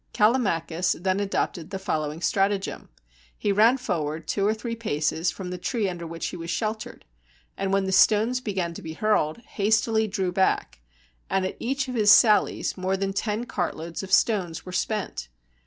Callimachus 0.15 0.93
then 0.93 1.19
adopted 1.19 1.69
the 1.69 1.77
following 1.77 2.21
stratagem: 2.23 2.89
he 3.37 3.51
ran 3.51 3.77
forward 3.77 4.27
two 4.27 4.47
or 4.47 4.53
three 4.55 4.75
paces 4.75 5.29
from 5.29 5.51
the 5.51 5.59
tree 5.59 5.87
under 5.87 6.07
which 6.07 6.29
he 6.29 6.35
was 6.35 6.49
sheltered, 6.49 7.05
and 7.55 7.71
when 7.71 7.85
the 7.85 7.91
stones 7.91 8.41
began 8.41 8.73
to 8.73 8.81
be 8.81 8.93
hurled, 8.93 9.37
hastily 9.45 10.07
drew 10.07 10.31
back; 10.31 10.81
and 11.29 11.45
at 11.45 11.55
each 11.59 11.87
of 11.87 11.93
his 11.93 12.09
sallies 12.09 12.75
more 12.75 12.97
than 12.97 13.13
ten 13.13 13.45
cartloads 13.45 14.01
of 14.01 14.11
stones 14.11 14.65
were 14.65 14.71
spent. 14.71 15.27